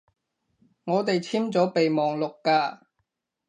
[0.85, 2.87] 我哋簽咗備忘錄㗎